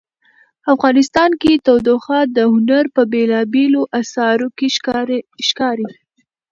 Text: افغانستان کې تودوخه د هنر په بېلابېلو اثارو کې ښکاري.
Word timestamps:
افغانستان 0.73 1.31
کې 1.41 1.61
تودوخه 1.65 2.19
د 2.35 2.37
هنر 2.53 2.83
په 2.95 3.01
بېلابېلو 3.11 3.81
اثارو 4.01 4.47
کې 4.57 4.67
ښکاري. 5.47 5.89